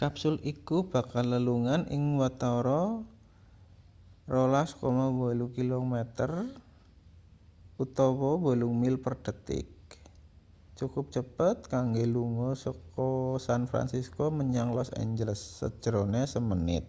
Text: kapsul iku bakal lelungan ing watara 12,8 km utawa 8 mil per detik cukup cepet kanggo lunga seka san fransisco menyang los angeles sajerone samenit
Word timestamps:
kapsul 0.00 0.34
iku 0.52 0.78
bakal 0.92 1.24
lelungan 1.32 1.82
ing 1.94 2.02
watara 2.20 2.82
12,8 4.28 5.56
km 5.56 5.92
utawa 7.84 8.30
8 8.36 8.80
mil 8.82 8.96
per 9.04 9.14
detik 9.24 9.66
cukup 10.78 11.04
cepet 11.16 11.56
kanggo 11.72 12.04
lunga 12.14 12.50
seka 12.64 13.10
san 13.46 13.62
fransisco 13.70 14.24
menyang 14.38 14.68
los 14.76 14.90
angeles 15.02 15.40
sajerone 15.58 16.22
samenit 16.32 16.84